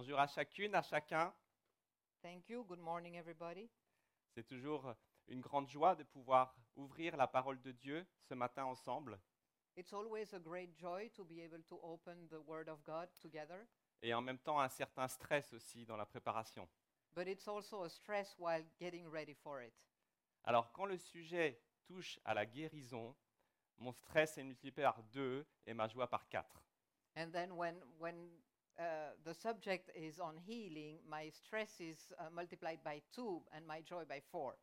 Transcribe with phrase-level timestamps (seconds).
[0.00, 1.30] Bonjour à chacune, à chacun.
[2.22, 2.64] Thank you.
[2.64, 3.68] Good morning, everybody.
[4.34, 4.94] C'est toujours
[5.28, 9.20] une grande joie de pouvoir ouvrir la parole de Dieu ce matin ensemble
[9.76, 13.66] It's always a great joy to be able to open the Word of God together,
[14.00, 16.66] et en même temps un certain stress aussi dans la préparation.
[17.14, 19.86] but it's also a stress while getting ready for it.
[20.44, 23.14] Alors quand le sujet touche à la guérison,
[23.76, 26.64] mon stress est multiplié par deux et ma joie par quatre.
[27.18, 28.30] And then when when
[28.80, 33.82] uh, the subject is on healing, my stress is uh, multiplied by two and my
[33.82, 34.54] joy by four.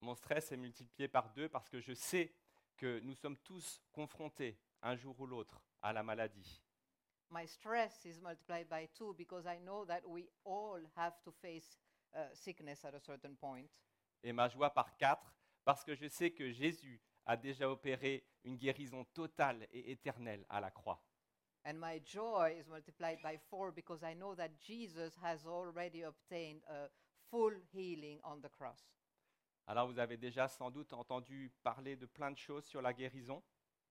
[0.00, 2.32] Mon stress est multiplié par deux parce que je sais
[2.76, 6.62] que nous sommes tous confrontés un jour ou l'autre à la maladie.
[7.30, 11.78] My stress is multiplied by two because I know that we all have to face
[12.14, 13.68] uh, sickness at a certain point.
[14.22, 18.56] Et ma joie par quatre parce que je sais que Jésus a déjà opéré une
[18.56, 21.02] guérison totale et éternelle à la croix.
[21.66, 26.62] And my joy is multiplied by four because I know that Jesus has already obtained
[26.68, 26.88] a
[27.28, 28.86] full healing on the cross.
[29.66, 33.42] Alors vous avez déjà sans doute entendu parler de plein de choses sur la guérison.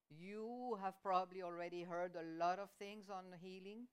[0.10, 3.86] You have probably already heard a lot of things on healing.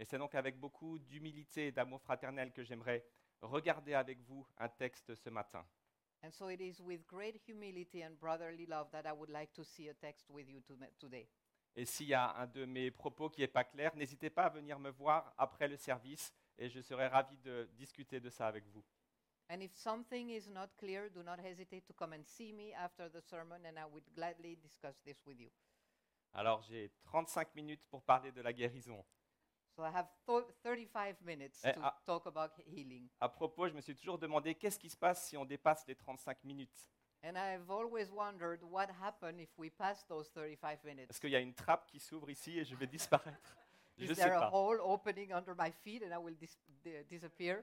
[0.00, 3.06] Et c'est donc avec beaucoup d'humilité et d'amour fraternel que j'aimerais
[3.40, 5.64] regarder avec vous un texte ce matin.
[6.24, 9.62] And so it is with great humility and brotherly love that I would like to
[9.62, 11.28] see a text with you to- today.
[11.74, 14.48] Et s'il y a un de mes propos qui n'est pas clair, n'hésitez pas à
[14.50, 18.66] venir me voir après le service et je serai ravi de discuter de ça avec
[18.68, 18.84] vous.
[19.50, 23.08] And if something is not clear, do not hesitate to come and see me after
[23.10, 25.50] the sermon, and I would gladly discuss this with you.
[26.34, 29.04] Alors j'ai 35 minutes pour parler de la guérison.
[29.74, 32.00] So I have th- 35 minutes Eh, to ah.
[32.04, 33.08] talk about he- healing.
[33.20, 35.96] À propos, je me suis toujours demandé qu'est-ce qui se passe si on dépasse les
[35.96, 36.90] 35 minutes?
[37.24, 41.10] And I've always wondered what happened if we pass those 35 minutes.
[41.10, 43.56] Est-ce qu'il y a une trappe qui s'ouvre ici et je vais disparaître?
[43.98, 46.34] Je Is ne sais there a pas, hole opening under my feet and I will
[46.36, 47.62] dis- di- disappear?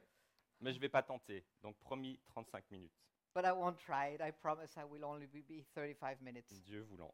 [0.61, 1.43] mais je ne vais pas tenter.
[1.63, 2.93] Donc promis, 35 minutes,
[3.33, 4.21] But I won't try it.
[4.21, 6.53] I promise I will only be, be 35 minutes.
[6.63, 7.13] Dieu voulant.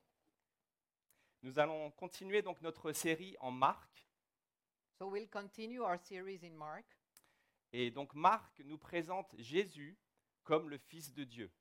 [1.43, 4.05] Nous allons continuer donc notre série en Marc.
[4.99, 6.85] So we'll continue our series in Mark.
[7.71, 9.97] Et donc Marc nous présente Jésus
[10.43, 11.51] comme le Fils de Dieu.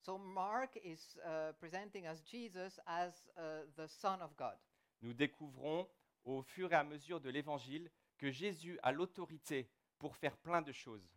[0.00, 4.56] So Mark is uh, presenting us Jesus as uh, the Son of God.
[5.02, 5.88] Nous découvrons
[6.24, 10.72] au fur et à mesure de l'Évangile que Jésus a l'autorité pour faire plein de
[10.72, 11.08] choses.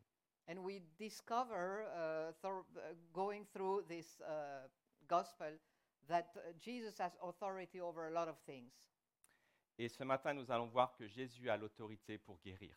[0.47, 2.65] And we discover, uh, thor-
[3.13, 4.21] going through this
[5.07, 5.57] gospel,
[6.07, 8.71] that Jesus has authority over a lot of things.
[9.77, 12.75] Et ce matin, nous allons voir que Jésus a l'autorité pour guérir.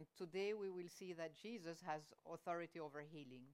[0.00, 3.46] And today we will see that Jesus has authority over healing.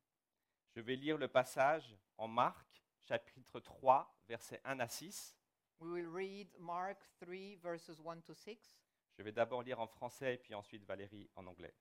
[0.72, 5.36] Je vais lire le passage en Marc, chapitre 3, versets 1 à 6.
[5.81, 8.78] We will read Mark 3, verses 1 to 6
[9.16, 11.75] Je vais d'abord lire en français et puis ensuite Valérie en anglais.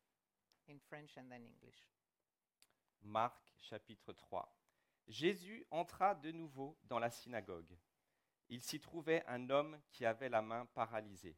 [0.69, 1.83] in French and then English.
[3.01, 4.55] Marc, chapitre 3.
[5.07, 7.75] Jésus entra de nouveau dans la synagogue.
[8.49, 11.35] Il s'y trouvait un homme qui avait la main paralysée.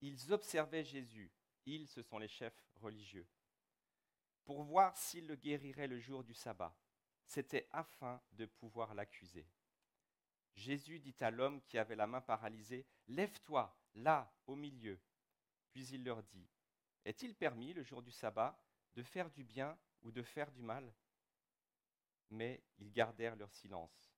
[0.00, 1.32] Ils observaient Jésus,
[1.64, 3.26] ils, ce sont les chefs religieux,
[4.44, 6.74] pour voir s'il le guérirait le jour du sabbat.
[7.24, 9.46] C'était afin de pouvoir l'accuser.
[10.54, 15.00] Jésus dit à l'homme qui avait la main paralysée, Lève-toi, là, au milieu.
[15.70, 16.48] Puis il leur dit,
[17.04, 18.60] Est-il permis, le jour du sabbat,
[18.94, 20.92] de faire du bien ou de faire du mal?
[22.30, 24.12] Mais ils gardèrent leur silence.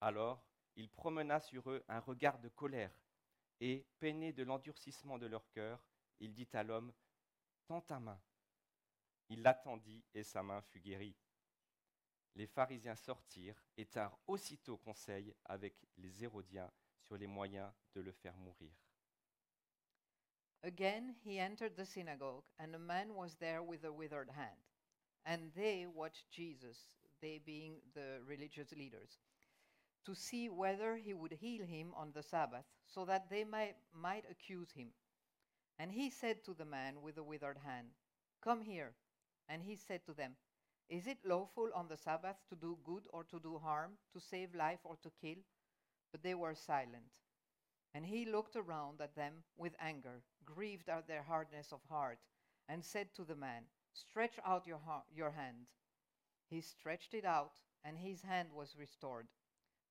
[0.00, 0.44] Alors
[0.76, 2.92] il promena sur eux un regard de colère,
[3.60, 5.84] et, peiné de l'endurcissement de leur cœur,
[6.20, 6.92] il dit à l'homme,
[7.66, 8.20] Tends ta main.
[9.28, 11.16] Il l'attendit, et sa main fut guérie.
[12.34, 16.70] Les pharisiens sortirent et tinrent aussitôt conseil avec les Hérodiens
[17.00, 18.72] sur les moyens de le faire mourir.
[20.62, 24.56] Again he entered the synagogue, and a man was there with a withered hand.
[25.26, 26.78] And they watched Jesus,
[27.20, 29.18] they being the religious leaders,
[30.06, 34.24] to see whether he would heal him on the Sabbath, so that they might, might
[34.30, 34.88] accuse him.
[35.78, 37.88] And he said to the man with the withered hand,
[38.42, 38.94] Come here.
[39.48, 40.36] And he said to them,
[40.88, 44.54] Is it lawful on the Sabbath to do good or to do harm, to save
[44.54, 45.38] life or to kill?
[46.12, 47.12] But they were silent.
[47.94, 52.18] And he looked around at them with anger, grieved at their hardness of heart,
[52.68, 53.64] and said to the man,
[53.94, 55.66] Stretch out your, ha- your hand.
[56.48, 59.28] He stretched it out, and his hand was restored.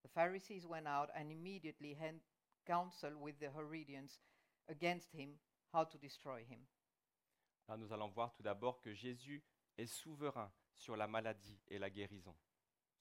[0.03, 2.21] The Pharisees went out and immediately had
[2.65, 4.19] counsel with the Herodians
[4.67, 5.39] against him
[5.73, 6.67] how to destroy him.
[7.67, 9.43] Là, nous allons voir tout d'abord que Jésus
[9.77, 12.35] est souverain sur la maladie et la guérison.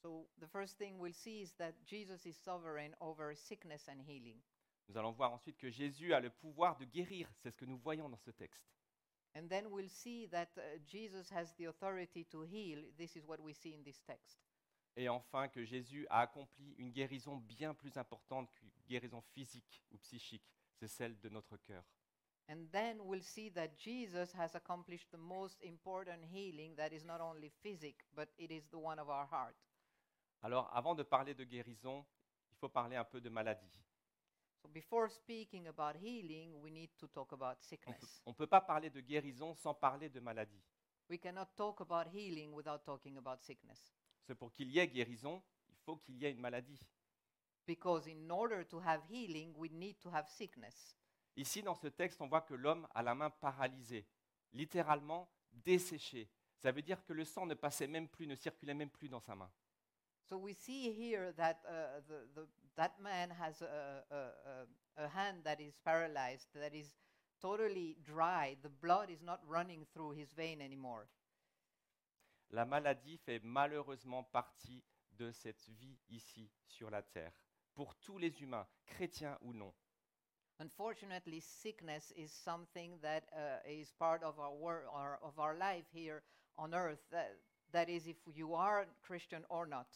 [0.02, 4.40] So, the first thing we'll see is that Jesus is sovereign over sickness and healing.
[4.88, 7.28] Nous allons voir ensuite que Jésus a le pouvoir de guérir.
[7.38, 8.66] C'est ce que nous voyons dans ce texte.
[9.34, 12.84] And then we'll see that uh, Jesus has the authority to heal.
[12.98, 14.38] This is what we see in this text.
[14.96, 19.98] Et enfin que Jésus a accompli une guérison bien plus importante qu'une guérison physique ou
[19.98, 20.52] psychique.
[20.74, 21.84] C'est celle de notre cœur.
[22.48, 27.20] And then we'll see that Jesus has accomplished the most important healing that is not
[27.20, 29.56] only physic, but it is the one of our heart.
[30.42, 32.04] Alors avant de parler de guérison,
[32.50, 33.80] il faut parler un peu de maladie.
[34.60, 38.22] So before speaking about healing, we need to talk about On sickness.
[38.26, 40.62] ne peut pas parler de guérison sans parler de maladie.
[41.08, 43.92] We cannot talk about healing without talking about sickness.
[44.26, 46.78] C'est pour qu'il y ait guérison, il faut qu'il y ait une maladie.
[47.66, 50.96] Because in order to have healing, we need to have sickness.
[51.36, 54.06] Ici, dans ce texte, on voit que l'homme a la main paralysée,
[54.52, 56.30] littéralement desséchée.
[56.58, 59.20] Ça veut dire que le sang ne passait même plus, ne circulait même plus dans
[59.20, 59.50] sa main.
[60.28, 65.08] So we see here that uh, the, the, that man has a, a, a, a
[65.08, 66.94] hand that is paralyzed, that is
[67.40, 68.56] totally dry.
[68.62, 71.08] The blood is not running through his vein anymore.
[72.50, 77.32] La maladie fait malheureusement partie de cette vie ici sur la terre,
[77.74, 79.74] pour tous les humains, chrétiens ou non.
[80.60, 85.84] Unfortunately, sickness is something that uh, is part of our, wor- or of our life
[85.92, 86.22] here
[86.56, 87.00] on earth.
[87.10, 87.32] That,
[87.72, 89.86] that is, if you are Christian or not.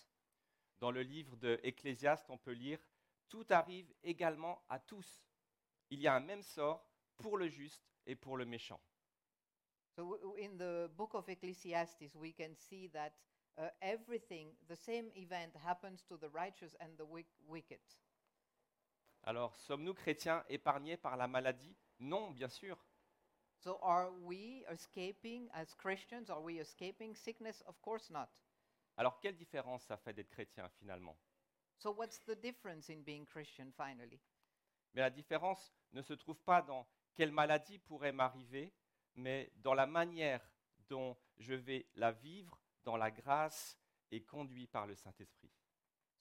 [0.81, 2.79] Dans le livre de Ecclésiaste, on peut lire
[3.29, 5.25] Tout arrive également à tous.
[5.91, 6.87] Il y a un même sort
[7.17, 8.81] pour le juste et pour le méchant.
[9.97, 13.15] So w- w- in the book of Ecclesiastes, we can see that
[13.59, 17.81] uh, everything, the same event happens to the righteous and the wick- wicked.
[19.29, 21.77] Alors, sommes-nous chrétiens épargnés par la maladie?
[21.99, 22.79] Non, bien sûr.
[23.59, 26.31] So are we escaping as Christians?
[26.31, 27.61] Are we escaping sickness?
[27.67, 28.29] Of course not.
[28.97, 31.19] Alors, quelle différence ça fait d'être chrétien finalement?
[31.79, 34.21] So what's the difference in being Christian finally?
[34.95, 36.87] Mais la différence ne se trouve pas dans
[37.17, 38.73] quelle maladie pourrait m'arriver,
[39.17, 40.49] mais dans la manière
[40.89, 43.77] dont je vais la vivre dans la grâce
[44.13, 45.51] et conduit par le Saint-Esprit.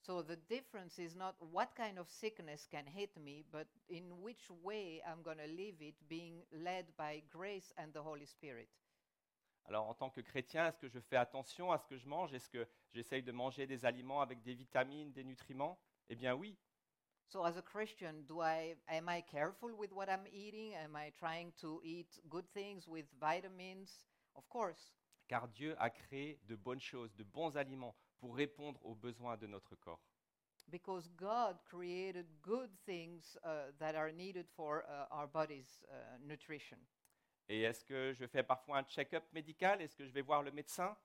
[0.05, 4.51] So the difference is not what kind of sickness can hit me, but in which
[4.61, 8.69] way I'm going to live it being led by grace and the Holy Spirit.
[9.67, 12.31] Alors, en tant que chrétien, est-ce que je fais attention à ce que je mange?
[12.35, 15.79] Est-ce que j'essaye de manger des aliments avec des vitamines, des nutriments?
[16.07, 16.55] Eh bien oui,
[17.27, 20.75] So as a Christian, do I am I careful with what I'm eating?
[20.75, 24.05] Am I trying to eat good things with vitamins?
[24.35, 24.93] Of course.
[25.27, 29.45] car Dieu a créé de bonnes choses, de bons aliments pour répondre aux besoins de
[29.45, 30.01] notre corps.
[30.67, 36.79] Because God created good things uh, that are needed for uh, our body's uh, nutrition.
[37.47, 39.79] Et est-ce que je fais parfois un check-up médical?
[39.79, 40.97] Est-ce que je vais voir le médecin?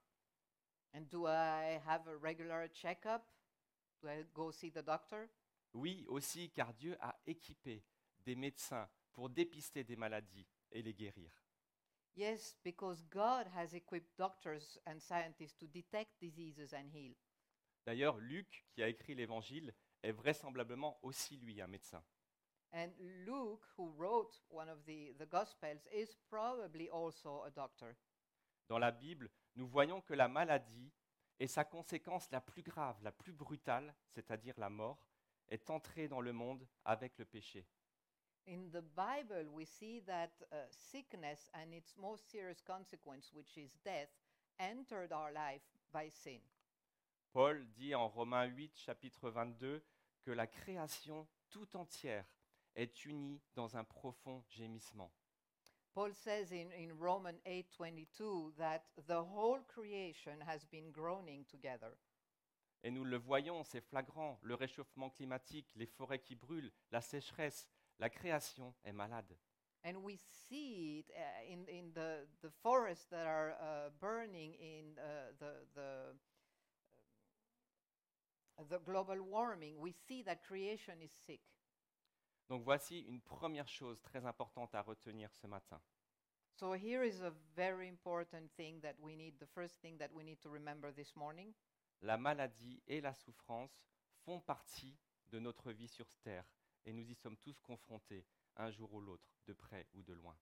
[0.94, 3.20] And do I have a regular checkup?
[4.00, 5.28] Do I go see the doctor?
[5.74, 7.84] Oui, aussi, car Dieu a équipé
[8.24, 11.39] des médecins pour dépister des maladies et les guérir.
[12.16, 17.14] Yes, because God has equipped doctors and scientists to detect diseases and heal.
[17.86, 22.02] D'ailleurs, Luc, qui a écrit l'Évangile, est vraisemblablement aussi lui un médecin.
[22.72, 27.96] And Luke, who wrote one of the, the Gospels, is probably also a doctor.
[28.68, 30.92] Dans la Bible, nous voyons que la maladie
[31.40, 35.04] et sa conséquence la plus grave, la plus brutale, c'est-à-dire la mort,
[35.48, 37.66] est entrée dans le monde avec le péché.
[38.46, 43.76] In the Bible, we see that uh, sickness and its most serious consequence, which is
[43.84, 44.08] death,
[44.58, 46.40] entered our life by sin.
[47.32, 49.82] Paul dit en Romains 8, chapitre 22,
[50.22, 52.24] que la création tout entière
[52.74, 55.10] est unie dans un profond gémissement.
[55.92, 61.96] Paul says in, in Romans 8:22 that the whole creation has been groaning together.
[62.82, 67.68] Et nous le voyons, c'est flagrant, le réchauffement climatique, les forêts qui brûlent, la sécheresse,
[68.00, 69.36] la création est malade.
[69.84, 74.98] And we see it uh, in, in the, the forests that are uh, burning in
[74.98, 76.12] uh, the, the,
[78.58, 79.78] um, the global warming.
[79.78, 81.40] We see that creation is sick.
[82.48, 85.80] Donc voici une première chose très importante à retenir ce matin.
[86.56, 90.24] So here is a very important thing that we need, the first thing that we
[90.24, 91.54] need to remember this morning.
[92.02, 93.70] La maladie et la souffrance
[94.26, 94.98] font partie
[95.30, 96.44] de notre vie sur terre
[96.84, 98.24] et nous y sommes tous confrontés
[98.56, 100.36] un jour ou l'autre, de près ou de loin.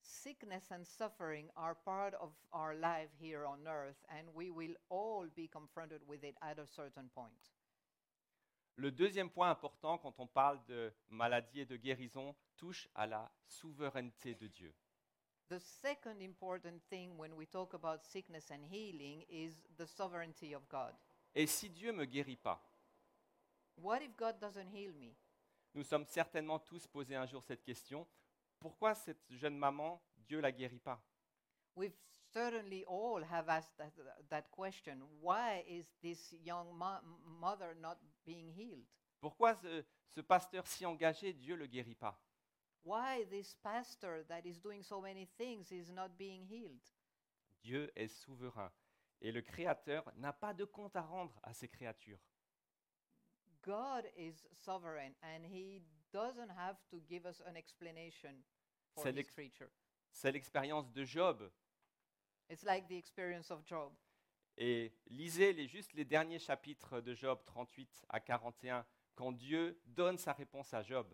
[0.00, 5.28] Sickness and suffering are part of our life here on earth, and we will all
[5.36, 7.52] be confronted with it at a certain point.
[8.76, 13.30] Le deuxième point important quand on parle de maladie et de guérison touche à la
[13.46, 14.74] souveraineté de Dieu.
[15.48, 20.66] The second important thing when we talk about sickness and healing is the sovereignty of
[20.68, 20.94] God.
[21.34, 22.60] Et si Dieu ne me guérit pas,
[23.76, 25.14] What if God doesn't heal me?
[25.74, 28.06] Nous sommes certainement tous posé un jour cette question.
[28.58, 31.02] Pourquoi cette jeune maman, Dieu la guérit pas?
[31.74, 31.96] We've
[32.32, 33.92] certainly all have asked that,
[34.28, 35.02] that question.
[35.20, 38.86] Why is this young mo- mother not being healed?
[39.20, 42.20] Pourquoi ce, ce pasteur si engagé, Dieu le guérit pas?
[42.84, 46.82] Why this pastor that is doing so many things is not being healed?
[47.62, 48.72] Dieu est souverain
[49.20, 52.18] et le Créateur n'a pas de compte à rendre à ses créatures.
[53.62, 58.42] God is sovereign and he doesn't have to give us an explanation
[58.94, 59.70] for C'est his creature.
[60.10, 61.50] C'est l'expérience de Job.
[62.48, 63.92] It's like the experience of Job.
[64.58, 70.18] Et lisez les, juste les derniers chapitres de Job 38 à 41, quand Dieu donne
[70.18, 71.06] sa réponse à Job.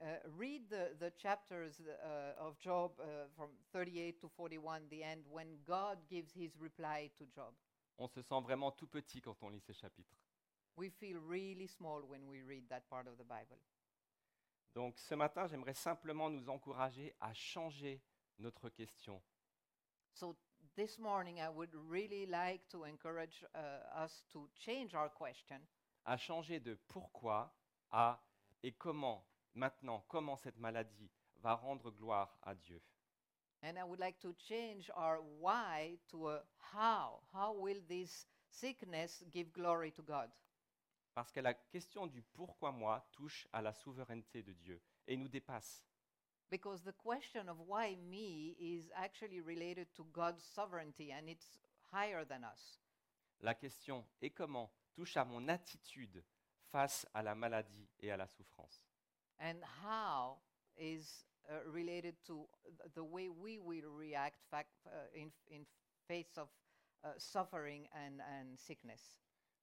[0.00, 5.24] Uh, read the, the chapters uh, of Job uh, from 38 to 41, the end,
[5.30, 7.54] when God gives his reply to Job.
[7.98, 10.16] On se sent vraiment tout petit quand on lit ces chapitres.
[10.76, 13.58] We feel really small when we read that part of the Bible.
[14.74, 18.00] Donc ce matin, j'aimerais simplement nous encourager à changer
[18.38, 19.20] notre question.
[20.14, 20.36] So
[20.76, 25.60] this morning, I would really like to encourage uh, us to change our question
[26.04, 27.52] à changer de pourquoi
[27.90, 28.18] à
[28.62, 29.24] et comment,
[29.54, 31.10] maintenant, comment cette maladie
[31.42, 32.80] va rendre gloire à Dieu.
[33.62, 37.20] And I would like to change our why to a how.
[37.32, 40.30] How will this sickness give glory to God?
[41.14, 45.28] Parce que la question du pourquoi moi touche à la souveraineté de Dieu et nous
[45.28, 45.84] dépasse.
[46.50, 51.58] Because the question of why me is actually related to God's sovereignty and it's
[51.90, 52.80] higher than us.
[53.40, 56.22] La question et comment touche à mon attitude
[56.70, 58.86] face à la maladie et à la souffrance.
[59.38, 60.38] And how
[60.76, 65.66] is uh, related to th- the way we will react fac- uh, in, in
[66.06, 66.48] face of
[67.04, 69.18] uh, suffering and, and sickness.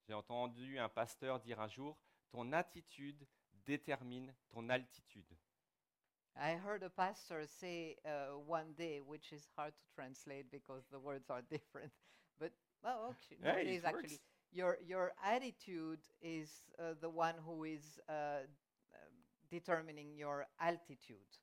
[0.10, 1.96] J'ai entendu un pasteur dire un jour,
[2.32, 3.28] ton attitude
[3.68, 5.38] détermine ton altitude.
[6.36, 10.98] I heard a pastor say uh, one day, which is hard to translate because the
[10.98, 11.92] words are different,
[12.39, 12.51] but
[12.84, 14.20] well, actually, no, Hey, it actually works.
[14.51, 16.50] your your attitude is
[16.80, 18.48] uh, the one who is uh,
[18.96, 19.13] um,
[19.51, 21.38] determining your altitude.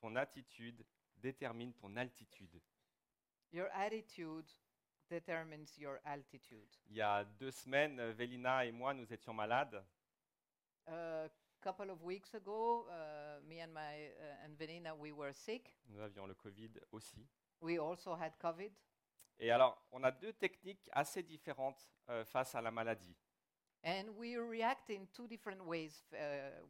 [0.00, 0.84] Ton attitude
[1.20, 2.60] détermine ton altitude.
[3.50, 4.46] Your attitude
[5.12, 6.68] determines your altitude.
[6.88, 9.82] Il y a deux semaines, euh, Vélina et moi, nous étions malades.
[10.86, 11.28] A
[11.60, 15.76] couple of weeks ago, uh, me and my uh, and Venina, we were sick.
[15.88, 17.28] Nous avions le Covid aussi.
[17.60, 18.72] We also had COVID.
[19.38, 23.16] Et alors, on a deux techniques assez différentes euh, face à la maladie.
[23.84, 26.16] And we react in two different ways uh,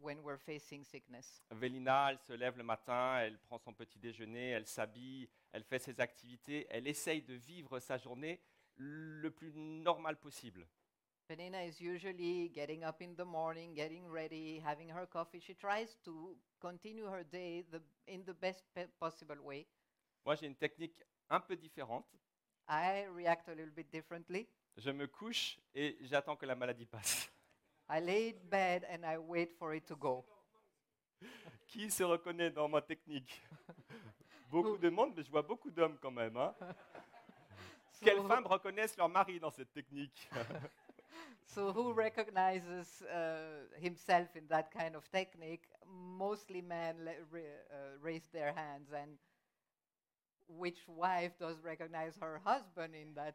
[0.01, 1.43] when we're facing sickness.
[1.51, 5.79] Vélina, elle se lève le matin, elle prend son petit déjeuner, elle s'habille, elle fait
[5.79, 8.41] ses activités, elle essaye de vivre sa journée
[8.77, 10.67] le plus normal possible.
[11.29, 15.41] Penina is usually getting up in the morning, getting ready, having her coffee.
[15.41, 18.65] She tries to continue her day the, in the best
[18.99, 19.67] possible way.
[20.25, 22.07] Moi, j'ai une technique un peu différente.
[22.69, 24.49] I react a little bit differently.
[24.77, 27.31] Je me couche et j'attends que la maladie passe.
[27.91, 30.25] I lay in bed and I wait for it to go.
[31.67, 33.43] Qui se reconnaît dans ma technique?
[34.51, 36.37] Beaucoup de monde, mais je vois beaucoup d'hommes quand même.
[36.37, 36.55] hein.
[38.03, 40.29] Quelles So- femmes reconnaissent leur mari dans cette technique?
[41.45, 45.69] So, who recognizes uh, himself in that kind of technique?
[45.87, 49.19] Mostly men uh, raise their hands, and
[50.49, 53.35] which wife does recognize her husband in that?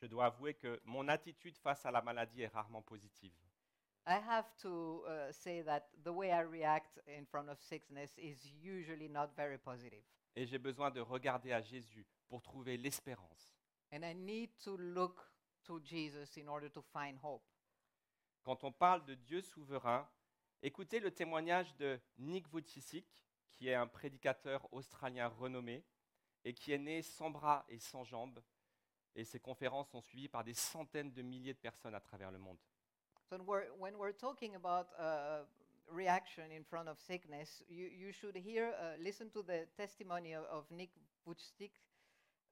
[0.00, 3.32] Je dois avouer que mon attitude face à la maladie est rarement positive.
[4.06, 8.46] I have to uh, say that the way I react in front of sickness is
[8.62, 10.04] usually not very positive.
[10.36, 13.56] Et j'ai besoin de regarder à Jésus pour trouver l'espérance.
[13.92, 15.20] And I need to look
[15.64, 17.42] to Jesus in order to find hope.
[18.44, 20.08] Quand on parle de Dieu souverain,
[20.62, 25.84] écoutez le témoignage de Nick Vujicic, qui est un prédicateur australien renommé
[26.44, 28.40] et qui est né sans bras et sans jambes.
[29.16, 32.38] Et ses conférences sont suivies par des centaines de milliers de personnes à travers le
[32.38, 32.58] monde.
[33.28, 35.44] So when we're, when we're talking about uh,
[35.90, 40.44] reaction in front of sickness, you, you should hear, uh, listen to the testimony of,
[40.50, 40.90] of Nick
[41.26, 41.72] Vujicic,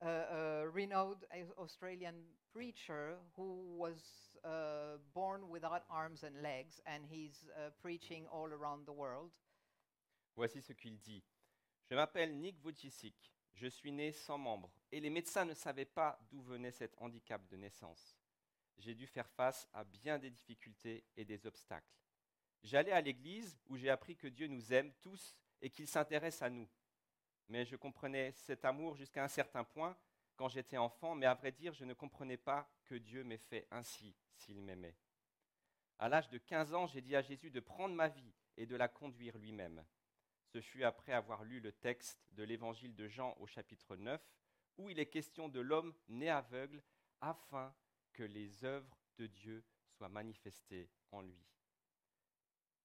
[0.02, 2.14] uh, a renowned Aus- Australian
[2.52, 3.98] preacher who was
[4.44, 9.30] uh, born without arms and legs, and he's uh, preaching all around the world.
[10.34, 11.22] Voici ce qu'il dit.
[11.88, 13.14] Je m'appelle Nick Vujicic,
[13.54, 17.46] je suis né sans membres et les médecins ne savaient pas d'où venait cet handicap
[17.48, 18.18] de naissance.
[18.78, 21.94] J'ai dû faire face à bien des difficultés et des obstacles.
[22.62, 26.50] J'allais à l'église où j'ai appris que Dieu nous aime tous et qu'il s'intéresse à
[26.50, 26.68] nous.
[27.48, 29.96] Mais je comprenais cet amour jusqu'à un certain point
[30.36, 33.68] quand j'étais enfant, mais à vrai dire, je ne comprenais pas que Dieu m'ait fait
[33.70, 34.96] ainsi s'il m'aimait.
[35.98, 38.76] À l'âge de 15 ans, j'ai dit à Jésus de prendre ma vie et de
[38.76, 39.84] la conduire lui-même.
[40.54, 44.24] Ce fut après avoir lu le texte de l'évangile de Jean au chapitre 9,
[44.76, 46.80] où il est question de l'homme né aveugle
[47.20, 47.74] afin
[48.12, 51.44] que les œuvres de Dieu soient manifestées en lui.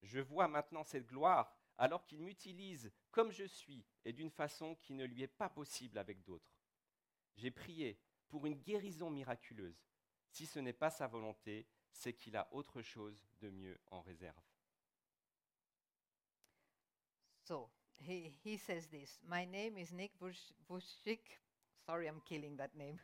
[0.01, 4.95] Je vois maintenant cette gloire alors qu'il m'utilise comme je suis et d'une façon qui
[4.95, 6.57] ne lui est pas possible avec d'autres.
[7.35, 9.85] J'ai prié pour une guérison miraculeuse.
[10.31, 14.48] Si ce n'est pas sa volonté, c'est qu'il a autre chose de mieux en réserve.
[17.49, 21.25] So he, he says this My name is Nick Vush- Vushik.
[21.87, 22.99] Sorry, I'm killing that name.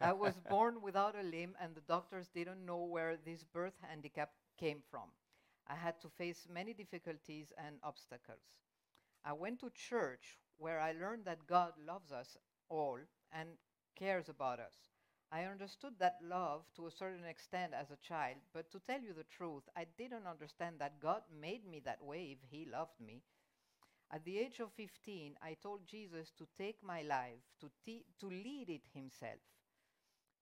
[0.00, 4.32] I was born without a limb, and the doctors didn't know where this birth handicap
[4.58, 5.10] came from.
[5.68, 8.44] I had to face many difficulties and obstacles.
[9.24, 12.36] I went to church where I learned that God loves us
[12.68, 12.98] all
[13.32, 13.48] and
[13.96, 14.74] cares about us.
[15.32, 19.12] I understood that love to a certain extent as a child, but to tell you
[19.14, 23.22] the truth, I didn't understand that God made me that way if He loved me.
[24.10, 27.70] At the age of 15, I told Jesus to take my life, to,
[28.20, 29.40] to lead it Himself.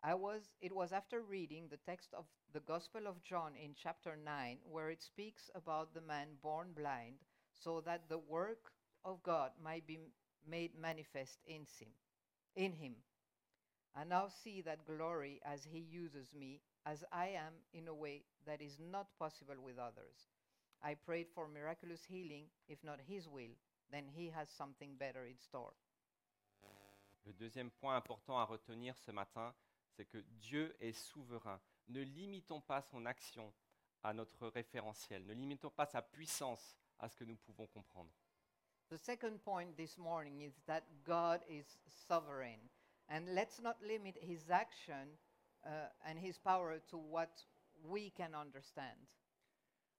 [0.03, 4.17] I was, it was after reading the text of the Gospel of John in chapter
[4.17, 7.17] 9, where it speaks about the man born blind,
[7.55, 8.73] so that the work
[9.05, 9.99] of God might be
[10.47, 11.89] made manifest in him.
[12.57, 12.97] In him.
[13.95, 18.25] I now see that glory as he uses me, as I am in a way
[18.47, 20.29] that is not possible with others.
[20.83, 23.55] I prayed for miraculous healing, if not his will,
[23.91, 25.73] then he has something better in store.
[27.25, 29.55] Le deuxième point important à retenir ce matin,
[29.97, 31.61] c'est que Dieu est souverain.
[31.89, 33.53] Ne limitons pas son action
[34.03, 35.25] à notre référentiel.
[35.27, 38.11] Ne limitons pas sa puissance à ce que nous pouvons comprendre.
[38.89, 42.59] The second point this morning is that God is sovereign.
[43.09, 45.17] And let's not limit his action
[45.65, 47.47] uh, and his power to what
[47.85, 48.99] we can understand.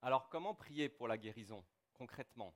[0.05, 2.53] Alors comment prier pour la guérison concrètement?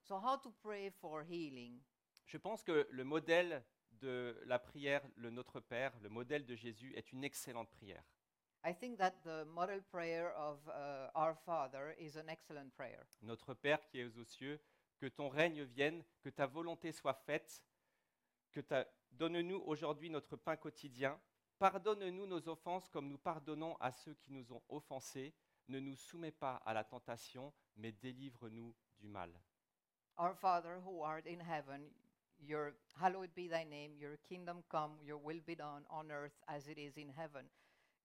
[0.00, 1.82] So, how to pray for healing?
[2.24, 6.94] Je pense que le modèle de la prière, le Notre Père, le modèle de Jésus
[6.96, 8.02] est une excellente prière.
[8.64, 13.04] I think that the model prayer of uh, Our Father is an excellent prayer.
[13.20, 14.58] Notre Père qui es aux cieux,
[14.96, 17.62] que ton règne vienne, que ta volonté soit faite,
[18.52, 18.86] que ta...
[19.10, 21.20] donne-nous aujourd'hui notre pain quotidien,
[21.58, 25.34] pardonne-nous nos offenses comme nous pardonnons à ceux qui nous ont offensés,
[25.68, 29.30] ne nous soumets pas à la tentation, mais délivre-nous du mal.
[30.18, 31.90] Our Father who art in heaven,
[32.38, 36.68] your hallowed be thy name, your kingdom come, your will be done on earth as
[36.68, 37.46] it is in heaven.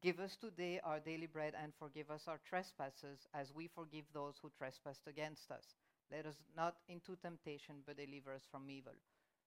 [0.02, 4.40] Give us today our daily bread and forgive us our trespasses as we forgive those
[4.42, 5.76] who trespass against us.
[6.12, 8.96] Let us not into temptation, but deliver us from evil.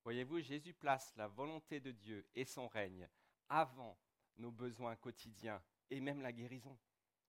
[0.05, 3.09] Voyez-vous, Jésus place la volonté de Dieu et son règne
[3.49, 3.97] avant
[4.37, 6.79] nos besoins quotidiens et même la guérison.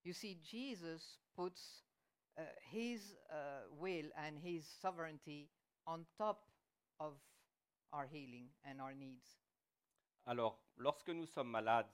[0.06, 1.82] You see, Jesus puts
[2.38, 5.50] uh, his uh, will and his sovereignty
[5.88, 6.44] on top
[7.00, 7.14] of
[7.92, 9.26] our healing and our needs.
[10.28, 11.90] Alors, lorsque nous sommes malades,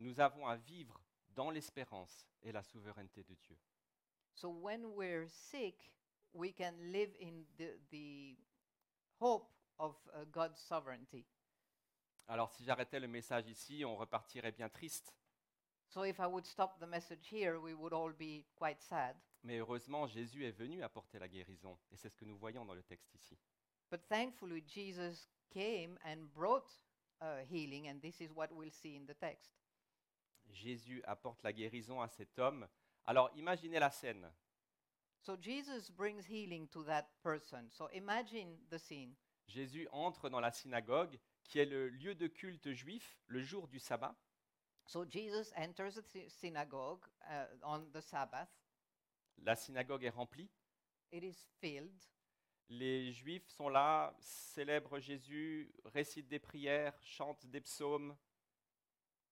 [0.00, 1.00] nous avons à vivre
[1.34, 3.56] dans l'espérance et la souveraineté de Dieu.
[4.34, 5.76] So when we're sick,
[6.34, 8.36] we can live in the, the
[9.18, 9.48] hope
[9.78, 11.24] of uh, God's sovereignty.
[12.28, 15.14] Alors, si j'arrêtais le message ici, on repartirait bien triste.
[15.90, 19.16] So if I would stop the message here, we would all be quite sad.
[19.42, 21.76] Mais heureusement, Jésus est venu apporter la guérison.
[21.90, 23.36] Et c'est ce que nous voyons dans le texte ici.
[23.90, 26.70] But thankfully, Jesus came and brought
[27.20, 29.50] uh, healing, and this is what we'll see in the text.
[30.52, 32.68] Jésus apporte la guérison à cet homme.
[33.06, 34.30] Alors, imaginez la scène.
[35.22, 37.68] So Jesus brings healing to that person.
[37.70, 39.16] So imagine the scene.
[39.48, 43.80] Jésus entre dans la synagogue, qui est le lieu de culte juif, le jour du
[43.80, 44.14] sabbat.
[44.90, 48.48] So Jesus enters the sy- synagogue uh, on the Sabbath.
[49.44, 50.50] La synagogue est remplie.
[51.12, 51.96] It is filled.
[52.68, 58.16] Les Juifs sont là, célèbrent Jésus, récitent des prières, chantent des psaumes.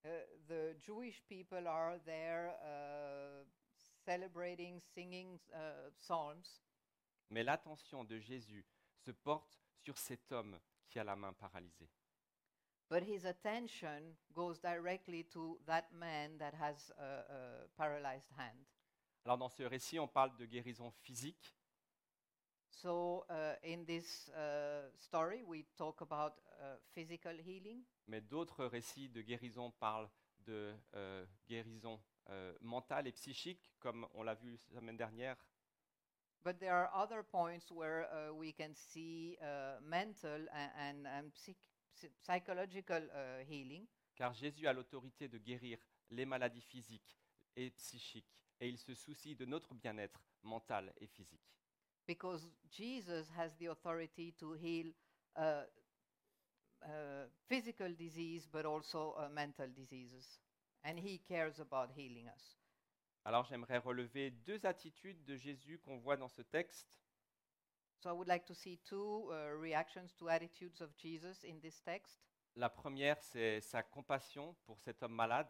[0.05, 0.09] Uh,
[0.47, 3.45] the Jewish people are there uh,
[4.05, 6.63] celebrating, singing uh, psalms.
[7.31, 8.65] Mais l'attention de Jésus
[9.05, 11.91] se porte sur cet homme qui a la main paralysée.
[12.89, 18.59] But his attention goes directly to that man that has a, a paralyzed hand.
[19.25, 21.55] Alors dans ce récit, on parle de guérison physique,
[22.71, 29.09] So uh, in this uh, story, we talk about uh, physical healing, mais d'autres récits
[29.09, 30.09] de guérison parlent
[30.47, 35.37] de euh, guérison euh, mentale et psychique, comme on l'a vu la semaine dernière.
[36.45, 41.33] but there are other points where uh, we can see uh, mental and, and, and
[41.35, 41.78] psych- psy-
[42.21, 43.87] psychological uh, healing.
[44.15, 45.79] Car Jésus a l'autorité de guérir
[46.11, 47.19] les maladies physiques
[47.57, 51.49] et psychiques, et il se soucie de notre bien-être mental et physique.
[52.09, 54.87] because Jesus has the authority to heal
[55.37, 55.65] uh,
[56.83, 60.41] uh, physical disease but also uh, mental diseases.
[60.85, 62.57] And he cares about healing us.
[63.25, 66.89] Alors j'aimerais relever deux attitudes de Jésus qu'on voit dans ce texte.
[68.01, 71.81] So I would like to see two uh, reactions, two attitudes of Jesus in this
[71.81, 72.21] text.
[72.55, 75.49] La première, c'est sa compassion pour cet homme malade.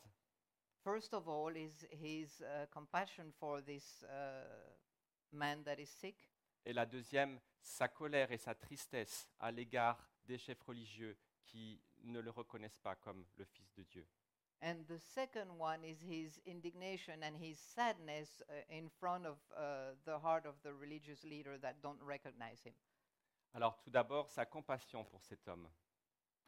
[0.83, 4.45] First of all, is his uh, compassion for this uh,
[5.33, 6.17] man that is sick.
[6.65, 12.21] Et la deuxième, sa colère et sa tristesse à l'égard des chefs religieux qui ne
[12.21, 14.07] le reconnaissent pas comme le Fils de Dieu.
[14.61, 19.95] And the second one is his indignation and his sadness uh, in front of uh,
[20.05, 22.75] the heart of the religious leader that don't recognize him.
[23.55, 25.69] Alors tout d'abord, sa compassion pour cet homme.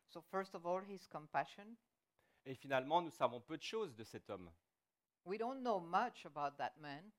[0.09, 1.77] So, first of all, his compassion.
[2.44, 4.51] Et finalement, nous savons peu de choses de cet homme.
[5.25, 7.12] We don't know much about that man.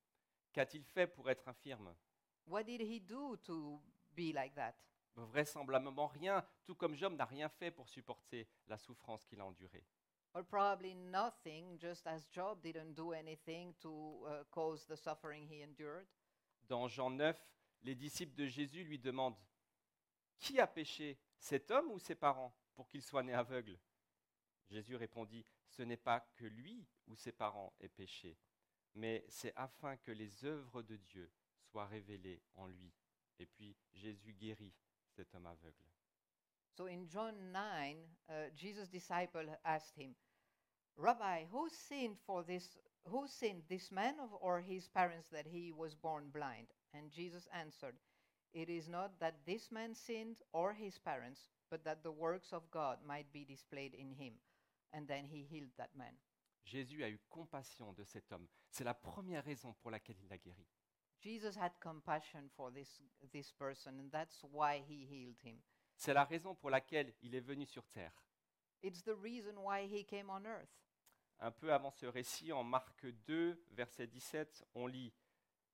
[0.54, 1.96] Qu'a-t-il fait pour être infirme?
[2.48, 3.80] What did he do to
[4.14, 4.74] be like that?
[5.16, 9.86] Vraisemblablement rien, tout comme Job n'a rien fait pour supporter la souffrance qu'il a endurée.
[10.34, 15.62] Or probably nothing, just as Job didn't do anything to uh, cause the suffering he
[15.62, 16.08] endured?
[16.70, 17.36] Dans Jean 9,
[17.84, 19.36] les disciples de Jésus lui demandent
[20.39, 23.78] Qui a péché, cet homme ou ses parents, pour qu'il soit né aveugle?
[24.70, 28.38] Jésus répondit Ce n'est pas que lui ou ses parents aient péché,
[28.96, 32.94] mais c'est afin que les œuvres de Dieu soient révélées en lui.
[33.38, 34.74] Et puis Jésus guérit
[35.10, 35.91] cet homme aveugle.
[36.78, 37.96] So in John 9,
[38.30, 40.16] uh, Jesus' disciple asked him,
[40.98, 42.78] Rabbi, who sinned for this?
[43.06, 46.68] Who sinned, this man of, or his parents, that he was born blind?
[46.94, 47.96] And Jesus answered,
[48.54, 52.70] It is not that this man sinned or his parents, but that the works of
[52.72, 54.34] God might be displayed in him.
[54.94, 56.14] And then he healed that man.
[56.66, 58.48] Jésus a eu compassion de cet homme.
[58.70, 60.68] C'est la première raison pour laquelle il l'a guéri.
[61.20, 65.58] Jesus had compassion for this, this person, and that's why he healed him.
[66.02, 68.12] C'est la raison pour laquelle il est venu sur terre.
[68.82, 70.82] It's the reason why he came on earth.
[71.38, 75.14] Un peu avant ce récit, en Marc 2, verset 17, on lit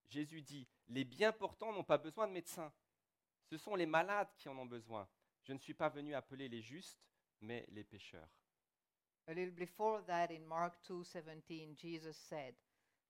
[0.09, 2.73] Jésus dit Les bien portants n'ont pas besoin de médecins.
[3.45, 5.07] Ce sont les malades qui en ont besoin.
[5.43, 7.07] Je ne suis pas venu appeler les justes,
[7.39, 8.27] mais les pécheurs.
[9.27, 12.53] A little before that, in Mark 2:17, Jesus said,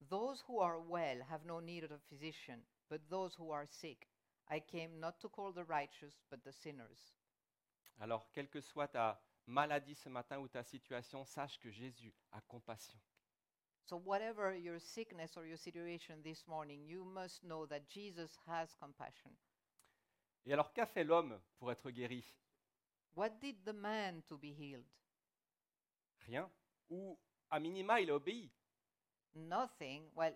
[0.08, 4.08] "Those who are well have no need of a physician, but those who are sick.
[4.50, 7.14] I came not to call the righteous, but the sinners."
[8.00, 12.42] Alors, quelle que soit ta maladie ce matin ou ta situation, sache que Jésus a
[12.42, 13.00] compassion.
[13.86, 18.76] So whatever your sickness or your situation this morning, you must know that Jesus has
[18.76, 19.32] compassion.
[20.46, 22.24] Et alors, qu'a fait l'homme pour être guéri?
[23.16, 24.86] What did the man to be healed?
[26.26, 26.50] Rien.
[26.90, 27.18] Ou,
[27.50, 28.52] à minima, il a obéi.
[29.34, 30.10] Nothing.
[30.14, 30.36] Well,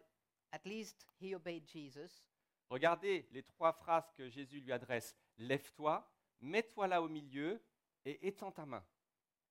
[0.52, 2.26] at least he obeyed Jesus.
[2.72, 5.14] Regardez les trois phrases que Jésus lui adresse.
[5.38, 7.62] Lève-toi, mets-toi là au milieu
[8.06, 8.82] et étends ta main.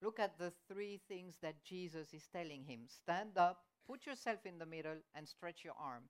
[0.00, 2.88] Look at the three things that Jesus is telling him.
[2.88, 6.08] Stand up, put yourself in the middle and stretch your arm.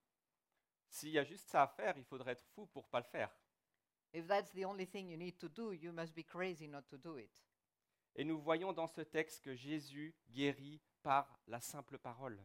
[0.89, 3.07] S'il y a juste ça à faire, il faudrait être fou pour ne pas le
[3.07, 3.37] faire.
[4.13, 6.97] If that's the only thing you need to do, you must be crazy not to
[6.97, 7.43] do it.
[8.15, 12.41] Et nous voyons dans ce texte que Jésus guérit par la simple parole.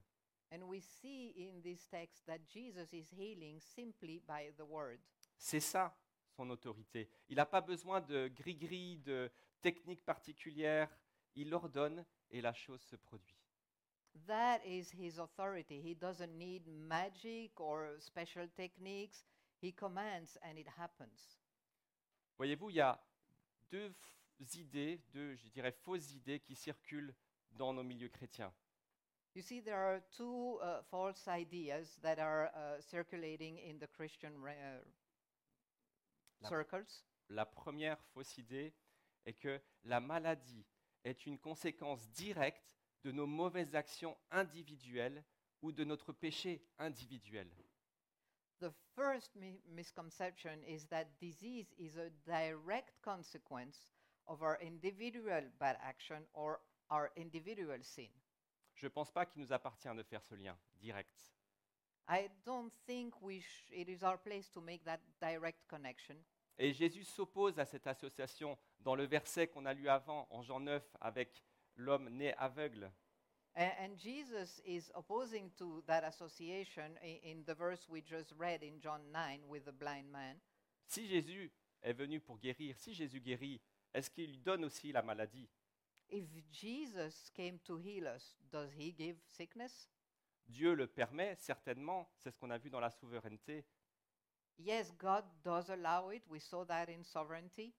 [0.52, 5.00] And we see in this text that Jesus is healing simply by the word.
[5.38, 5.98] C'est ça
[6.36, 7.10] son autorité.
[7.30, 9.32] Il n'a pas besoin de gris-gris, de
[9.62, 10.96] techniques particulières.
[11.36, 13.42] Il ordonne et la chose se produit.
[14.28, 15.82] That is his authority.
[15.82, 19.26] He doesn't need magic or special techniques.
[19.62, 21.40] He commands and it happens.
[22.38, 23.02] Voyez-vous, il y a
[23.72, 23.94] deux
[24.56, 27.14] idées, deux, je dirais, fausses idées qui circulent
[27.52, 28.54] dans nos milieux chrétiens.
[29.36, 34.32] You see, there are two uh, false ideas that are uh, circulating in the Christian
[34.48, 34.80] uh,
[36.42, 37.04] La- circles.
[37.30, 38.74] La première fausse idée
[39.26, 40.66] est que la maladie
[41.04, 45.24] est une conséquence directe de nos mauvaises actions individuelles
[45.62, 47.48] ou de notre péché individuel.
[48.62, 53.92] The first mi- misconception is that disease is a direct consequence
[54.28, 58.10] of our individual bad action or our individual sin.
[58.76, 61.32] Je ne pense pas qu'il nous appartient de faire ce lien direct.
[62.08, 66.16] I don't think we sh- it is our place to make that direct connection.
[66.58, 70.60] Et Jésus s'oppose à cette association dans le verset qu'on a lu avant, en Jean
[70.60, 71.44] 9, avec
[71.76, 72.92] l'homme né aveugle.
[73.58, 79.02] And, Jesus is opposing to that association in the verse we just read in John
[79.12, 80.38] 9 with the blind man.
[80.88, 83.62] Si Jésus est venu pour guérir, si Jésus guérit,
[83.94, 85.50] est-ce qu'il lui donne aussi la maladie?
[86.10, 89.90] If Jesus came to heal us, does he give sickness?
[90.48, 93.66] Dieu le permet, certainement, c'est ce qu'on a vu dans la souveraineté,
[94.58, 96.24] Yes, God does allow it.
[96.30, 97.74] We saw that in sovereignty.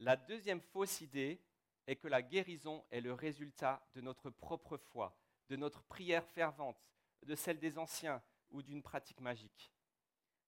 [0.00, 1.40] La deuxième fausse idée
[1.86, 5.16] est que la guérison est le résultat de notre propre foi,
[5.48, 6.78] de notre prière fervente,
[7.22, 9.72] de celle des anciens ou d'une pratique magique.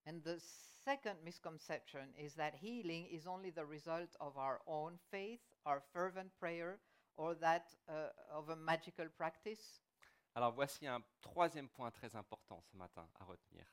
[0.06, 0.38] And the
[0.84, 5.39] second misconception is that healing is only the result of our own faith,
[5.70, 6.80] our fervent prayer,
[7.16, 9.80] or that uh, of a magical practice.
[10.34, 13.66] Alors voici un troisième point très important ce matin à retenir.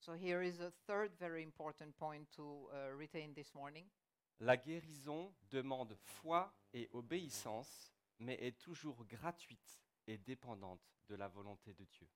[0.00, 3.86] So here is a third very important point to uh, retain this morning.
[4.40, 11.74] La guérison demande foi et obéissance, mais est toujours gratuite et dépendante de la volonté
[11.74, 12.08] de Dieu.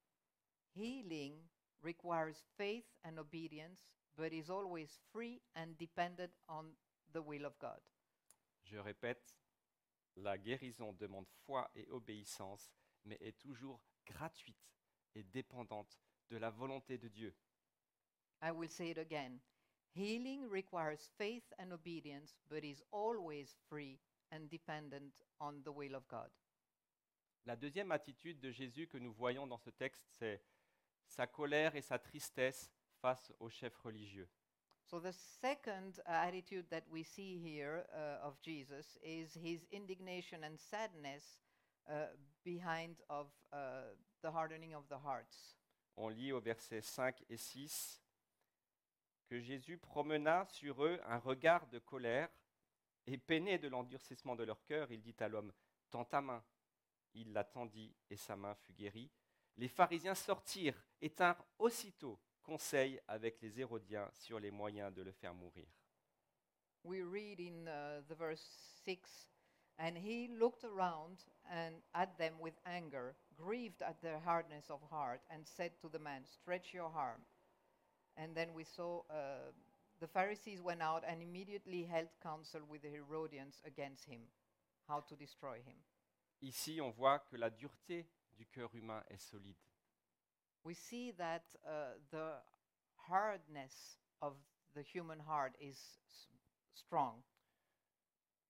[0.77, 1.35] Healing
[1.83, 6.73] requires faith and obedience, but is always free and dependent on
[7.13, 7.81] the will of God.
[8.65, 9.37] Je répète,
[10.17, 12.71] la guérison demande foi et obéissance,
[13.05, 14.73] mais est toujours gratuite
[15.15, 15.99] et dépendante
[16.31, 17.35] de la volonté de Dieu.
[18.43, 19.41] I will say it again.
[19.95, 23.99] Healing requires faith and obedience, but is always free
[24.31, 26.31] and dependent on the will of God.
[27.45, 30.43] La deuxième attitude de Jésus que nous voyons dans ce texte, c'est
[31.07, 32.71] sa colère et sa tristesse
[33.01, 34.29] face aux chefs religieux.
[34.93, 40.45] So, the second uh, attitude that we see here uh, of Jesus is his indignation
[40.45, 41.25] and sadness
[41.89, 42.09] uh,
[42.45, 45.57] behind of uh, the hardening of the hearts.
[45.97, 48.03] On lit au verset 5 et 6
[49.29, 52.29] que Jésus promena sur eux un regard de colère
[53.07, 55.55] et peiné de l'endurcissement de leur cœur, il dit à l'homme,
[55.91, 56.45] Tends ta main.
[57.15, 59.11] Il la tendit et sa main fut guérie.
[59.57, 65.13] Les pharisiens sortirent et tinrent aussitôt conseil avec les Hérodiens sur les moyens de le
[65.13, 65.67] faire mourir.
[66.85, 68.43] We read in uh, the verse
[68.85, 69.29] 6
[69.79, 75.21] And he looked around and at them with anger, grieved at their hardness of heart,
[75.31, 77.23] and said to the man, Stretch your arm.
[78.17, 79.51] And then we saw uh,
[80.01, 84.21] the Pharisees went out and immediately held counsel with the Herodians against him,
[84.89, 85.77] how to destroy him.
[86.43, 89.57] Ici, on voit que la dureté du cœur humain est solide.
[90.65, 92.35] We see that uh, the
[93.09, 94.35] hardness of
[94.75, 95.77] the human heart is
[96.75, 97.23] strong.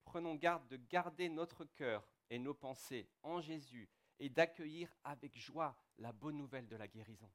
[0.04, 5.74] Prenons garde de garder notre cœur et nos pensées en Jésus et d'accueillir avec joie
[5.98, 7.30] la bonne nouvelle de la guérison.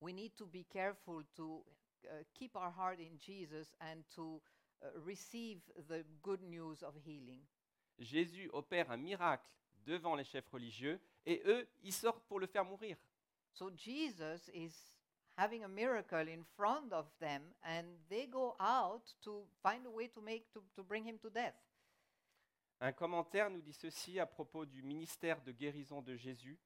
[0.00, 1.62] we need to be careful to
[2.06, 4.40] uh, keep our heart in Jesus and to
[4.82, 7.40] uh, receive the good news of healing.
[7.98, 9.46] Jésus opère un miracle
[9.84, 12.96] devant les chefs religieux et eux, ils sortent pour le faire mourir.
[13.52, 14.72] So Jesus is
[15.36, 20.08] having a miracle in front of them and they go out to find a way
[20.08, 21.54] to make to, to bring him to death.
[22.80, 26.58] Un commentaire nous dit ceci à propos du ministère de guérison de Jésus.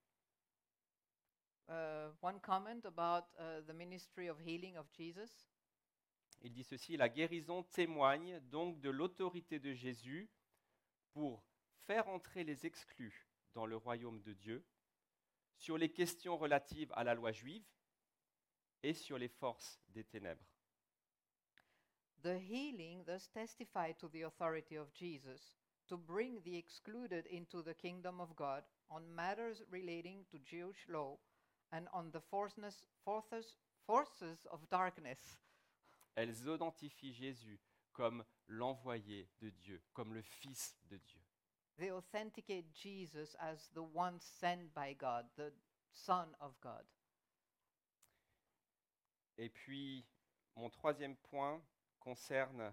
[1.68, 5.48] Uh, one comment about uh, the ministry of healing of Jesus.
[6.42, 10.28] Il dit ceci, la guérison témoigne donc de l'autorité de Jésus
[11.12, 11.42] pour
[11.86, 14.64] faire entrer les exclus dans le royaume de Dieu
[15.56, 17.64] sur les questions relatives à la loi juive
[18.82, 20.44] et sur les forces des ténèbres.
[22.22, 25.56] The healing thus testified to the authority of Jesus
[25.88, 31.18] to bring the excluded into the kingdom of God on matters relating to Jewish law
[31.72, 32.86] and on the forces,
[33.86, 35.18] forces of darkness.
[36.16, 37.60] Elles identifient Jésus
[37.92, 41.23] comme l'envoyé de Dieu, comme le Fils de Dieu.
[41.78, 45.52] They authenticate Jesus as the one sent by God, the
[45.92, 46.84] Son of God.
[49.36, 50.06] Et puis,
[50.56, 51.60] mon troisième point
[51.98, 52.72] concerne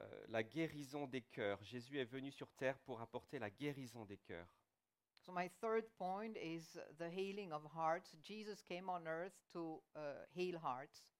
[0.00, 1.62] euh, la guérison des cœurs.
[1.62, 4.48] Jésus est venu sur terre pour apporter la guérison des cœurs.
[5.20, 8.16] So, my third point is the healing of hearts.
[8.22, 11.12] Jesus came on earth to uh, heal hearts.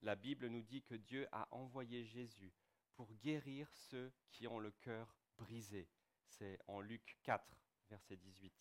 [0.00, 2.54] La Bible nous dit que Dieu a envoyé Jésus
[2.94, 5.86] pour guérir ceux qui ont le cœur brisé.
[6.38, 7.44] C'est en Luc 4,
[7.90, 8.52] verset 18.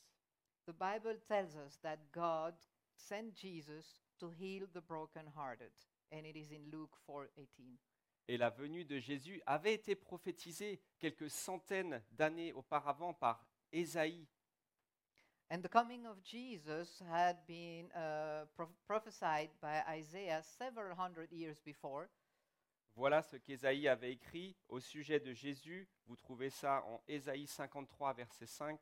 [0.66, 2.54] The Bible tells us that God
[2.96, 5.72] sent Jesus to heal the brokenhearted,
[6.12, 7.80] and it is in Luke 4:18.
[8.28, 14.28] Et la venue de Jésus avait été prophétisée quelques centaines d'années auparavant par Ésaïe.
[15.50, 21.60] And the coming of Jesus had been uh, pro- prophesied by Isaiah several hundred years
[21.60, 22.10] before.
[22.95, 25.88] Voilà ce qu'Ésaïe avait écrit au sujet de Jésus.
[26.06, 28.80] Vous trouvez ça en Ésaïe 53, verset 5.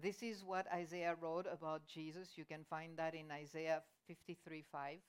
[0.00, 2.36] This is what Isaiah wrote about Jesus.
[2.36, 5.00] You can find that in Isaiah 53:5.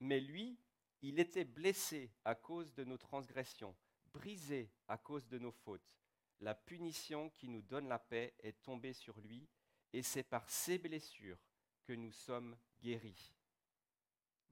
[0.00, 0.58] Mais lui,
[1.02, 3.74] il était blessé à cause de nos transgressions,
[4.12, 5.98] brisé à cause de nos fautes.
[6.40, 9.48] La punition qui nous donne la paix est tombée sur lui,
[9.92, 11.38] et c'est par ses blessures
[11.84, 13.32] que nous sommes guéris.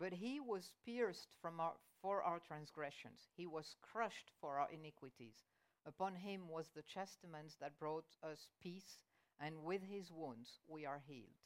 [0.00, 5.44] But he was pierced from our, for our transgressions, he was crushed for our iniquities.
[5.86, 9.04] Upon him was the chastisement that brought us peace,
[9.38, 11.36] and with his wounds we are healed.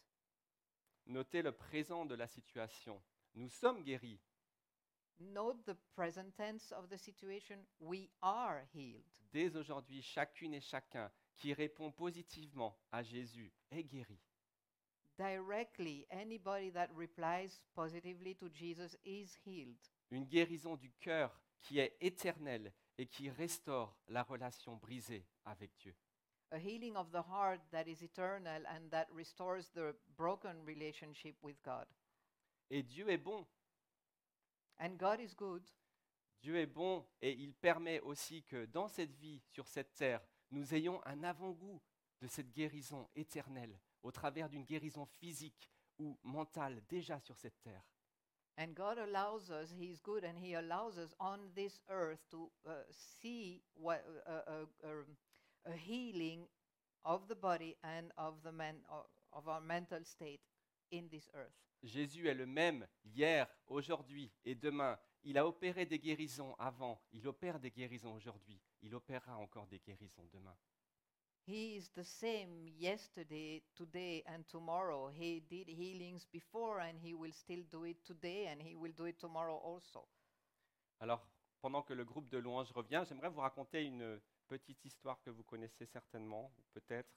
[1.06, 3.00] Notez le présent de la situation.
[3.34, 4.20] Nous sommes guéris.
[5.18, 9.02] Note the present tense of the situation we are healed.
[9.32, 14.20] Dès aujourd'hui, chacune et chacun qui répond positivement à Jésus est guéri.
[15.16, 19.78] Directly, anybody that replies positively to Jesus is healed.
[20.10, 25.94] Une guérison du cœur qui est éternelle et qui restaure la relation brisée avec Dieu.
[26.50, 31.60] A healing of the heart that is eternal and that restores the broken relationship with
[31.62, 31.86] God.
[32.70, 33.46] Et Dieu est bon.
[34.80, 35.62] And God is good.
[36.40, 40.74] Dieu est bon et il permet aussi que dans cette vie, sur cette terre, nous
[40.74, 41.80] ayons un avant-goût
[42.20, 47.82] de cette guérison éternelle au travers d'une guérison physique ou mentale déjà sur cette terre.
[48.56, 52.52] And God allows us, He is good, and He allows us on this earth to
[52.66, 55.16] uh, see what, uh, uh, um,
[55.66, 56.46] a healing
[57.04, 60.40] of the body and of, the men, of, of our mental state
[60.92, 61.52] in this earth.
[61.82, 64.98] Jésus est le même hier, aujourd'hui et demain.
[65.24, 69.80] Il a opéré des guérisons avant, il opère des guérisons aujourd'hui, il opérera encore des
[69.80, 70.56] guérisons demain.
[71.46, 75.10] He is the same yesterday, today, and tomorrow.
[75.12, 79.04] He did healings before, and He will still do it today, and He will do
[79.04, 80.08] it tomorrow also.
[81.00, 81.20] Alors,
[81.60, 85.42] pendant que le groupe de louanges revient, j'aimerais vous raconter une petite histoire que vous
[85.44, 87.12] connaissez certainement, peut-être.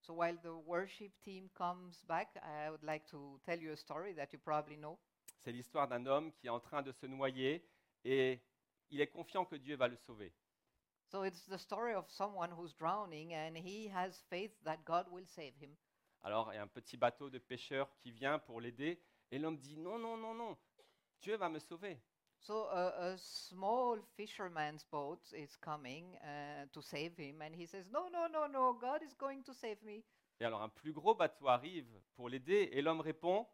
[0.00, 4.14] So while the worship team comes back, I would like to tell you a story
[4.14, 4.98] that you probably know.
[5.38, 7.64] C'est l'histoire d'un homme qui est en train de se noyer
[8.04, 8.40] et
[8.90, 10.32] il est confiant que Dieu va le sauver.
[11.10, 15.26] So it's the story of someone who's drowning and he has faith that God will
[15.26, 15.70] save him.
[16.22, 19.56] Alors, il y a un petit bateau de pêcheurs qui vient pour l'aider et l'homme
[19.56, 20.56] dit non, non, non, non,
[21.20, 21.98] Dieu va me sauver.
[22.40, 27.90] So a, a small fisherman's boat is coming uh, to save him and he says,
[27.90, 30.04] "No, no, no, no, God is going to save me."
[30.40, 33.46] Et alors, un plus gros bateau arrive pour l'aider et l'homme répond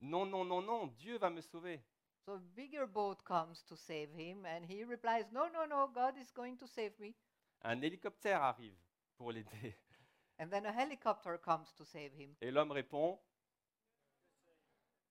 [0.00, 1.80] non, non, non, non, Dieu va me sauver.
[2.24, 6.16] So a bigger boat comes to save him and he replies, "No, no, no, God
[6.18, 7.14] is going to save me."
[7.62, 8.78] Un hélicoptère arrive
[9.16, 9.76] pour l'aider
[10.38, 13.18] And then a helicopter comes to save him et l'homme répond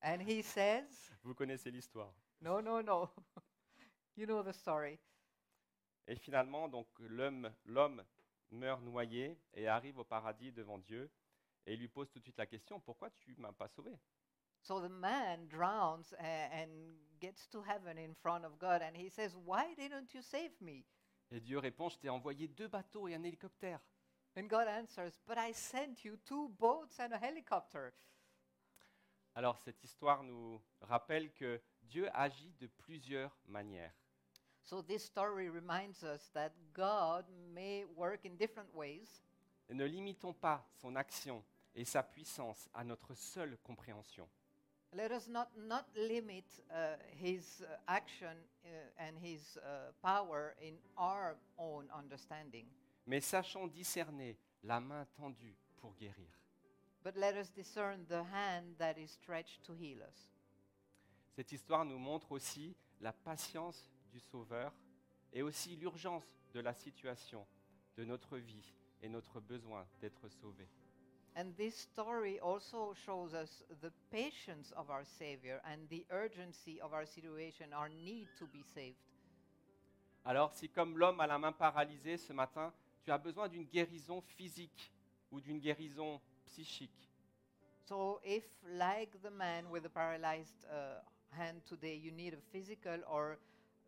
[0.02, 2.14] and he says, vous connaissez l'histoire.
[2.40, 3.10] "No, no, no."
[4.16, 4.98] you know the story.
[6.08, 8.04] Et finalement, donc l'homme, l'homme
[8.50, 11.10] meurt noyé et arrive au paradis devant Dieu
[11.66, 13.98] et il lui pose tout de suite la question pourquoi tu m'as pas sauvé?
[14.62, 16.70] So the man drowns and
[17.20, 20.84] gets to heaven in front of God and he says, Why didn't you save me?
[21.32, 23.80] Et Dieu répond je t'ai envoyé deux bateaux et un hélicoptère.
[24.36, 27.92] And God answers, But I sent you two boats and a helicopter.
[29.34, 33.92] Alors cette histoire nous rappelle que Dieu agit de plusieurs manières.
[34.62, 39.22] So this story reminds us that God may work in different ways.
[39.68, 41.42] Et ne limitons pas son action
[41.74, 44.28] et sa puissance à notre seule compréhension.
[44.94, 50.74] Let us not, not limit uh, his uh, action uh, and his uh, power in
[50.98, 52.66] our own understanding,
[53.06, 56.28] mais sachons discerner la main tendue pour guérir.
[57.02, 60.28] but let us discern the hand that is stretched to heal us.
[61.34, 64.72] Cette histoire nous montre aussi la patience du Sauveur
[65.32, 67.46] et aussi l'urgence de la situation,
[67.96, 70.68] de notre vie et notre besoin d'être sauvés.
[71.34, 76.92] And this story also shows us the patience of our Savior and the urgency of
[76.92, 78.96] our situation, our need to be saved.
[80.24, 82.72] Alors si comme l'homme à la main paralysée ce matin,
[83.04, 84.92] tu as besoin d'une guérison physique
[85.32, 87.02] ou d'une guérison psychique,
[87.84, 88.44] So, if,
[88.78, 93.38] like the man with the paralyzed uh, hand today, you need a physical or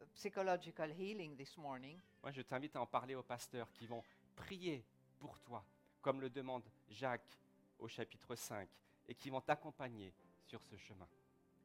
[0.00, 4.02] a psychological healing this morning, moi je t'invite à en parler aux pasteurs qui vont
[4.34, 4.84] prier
[5.20, 5.64] pour toi,
[6.04, 7.40] comme le demande Jacques
[7.78, 8.68] au chapitre 5,
[9.08, 10.12] et qui vont t'accompagner
[10.44, 11.08] sur ce chemin.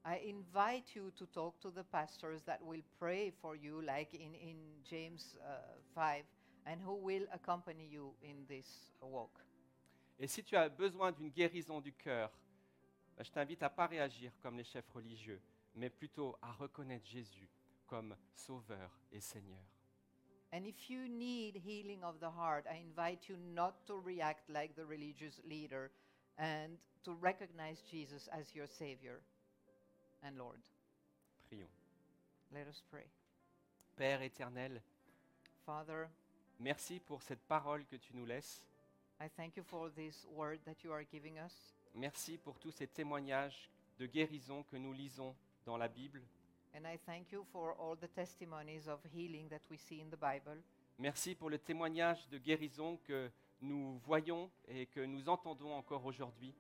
[0.06, 4.34] I invite you to talk to the pastors that will pray for you, like in,
[4.34, 4.56] in
[4.90, 6.24] James uh, 5,
[6.66, 9.38] and who will accompany you in this walk.
[10.18, 12.32] Et si tu as besoin d'une guérison du cœur,
[13.18, 15.42] ben, je t'invite à ne pas réagir comme les chefs religieux,
[15.76, 17.50] mais plutôt à reconnaître Jésus
[17.86, 19.79] comme Sauveur et Seigneur.
[20.52, 24.76] And if you need healing of the heart, I invite you not to react like
[24.76, 25.92] the religious leader
[26.38, 29.20] and to recognize Jesus as your Savior
[30.24, 30.60] and Lord.
[31.52, 31.68] Prions.
[32.52, 33.06] Let us pray.
[33.96, 34.82] Père éternel,
[35.66, 36.08] Father,
[36.60, 38.64] merci pour cette parole que tu nous laisses.
[39.22, 41.54] I thank you for this word that you are giving us.
[41.96, 43.70] Merci pour tous ces témoignages
[44.00, 45.36] de guérison que nous lisons
[45.66, 46.22] dans la Bible.
[46.76, 50.18] And I thank you for all the testimonies of healing that we see in the
[50.18, 50.62] Bible.
[51.00, 56.54] Merci pour le témoignage de guérison que nous voyons et que nous entendons encore aujourd'hui.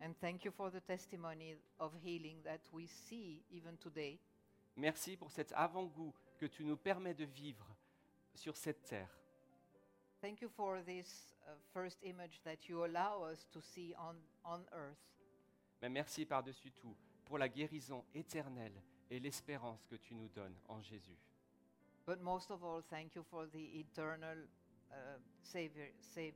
[0.00, 4.18] And thank you for the testimony of healing that we see even today.
[4.76, 7.66] Merci pour cet avant-goût que tu nous permets de vivre
[8.34, 9.10] sur cette terre.
[10.20, 14.60] Thank you for this uh, first image that you allow us to see on, on
[14.72, 14.98] earth.
[15.82, 20.80] Mais merci par-dessus tout pour la guérison éternelle et l'espérance que tu nous donnes en
[20.82, 21.18] Jésus.
[22.06, 24.36] But most of all, thank you for the eternal
[24.90, 26.34] uh, savior, save,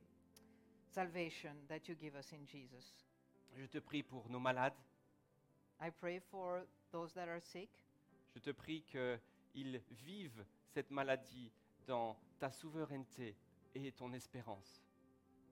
[0.91, 2.95] salvation that you give us in Jesus.
[3.57, 4.77] Je te prie pour nos malades.
[5.81, 7.69] I pray for those that are sick.
[8.35, 10.45] Je te prie qu'ils vivent
[10.75, 11.53] cette maladie
[11.87, 13.37] dans ta souveraineté
[13.75, 14.83] et ton espérance.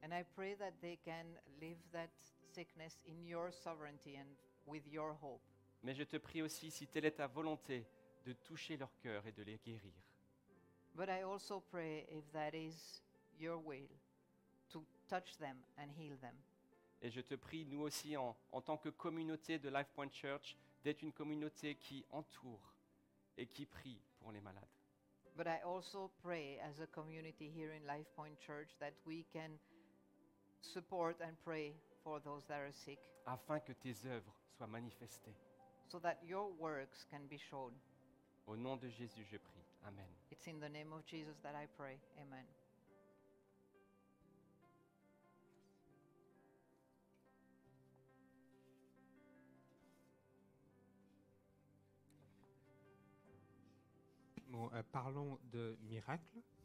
[0.03, 1.27] And I pray that they can
[1.61, 2.11] live that
[2.53, 4.29] sickness in your sovereignty and
[4.67, 5.43] with your hope.
[5.87, 7.87] Mais je te prie aussi, si telle est ta volonté,
[8.25, 9.95] de toucher leur cœur et de les guérir.
[10.97, 13.05] But I also pray, if that is
[13.39, 13.87] your will,
[14.71, 16.35] to touch them and heal them.
[17.01, 20.57] Et je te prie, nous aussi, en, en tant que communauté de Life Point Church,
[20.83, 22.75] d'être une communauté qui entoure
[23.37, 24.67] et qui prie pour les malades.
[25.37, 29.51] But I also pray as a community here in Life Point Church that we can
[30.63, 35.46] support and pray for those that are sick afin que tes œuvres soient manifestées.
[35.91, 37.73] So that your works can be shown.
[38.47, 39.65] Au nom de Jésus, je prie.
[39.87, 40.07] Amen.
[40.31, 41.99] It's in the name of Jesus that I pray.
[42.21, 42.45] Amen.
[54.49, 56.57] Bon, euh, parlons de miracles.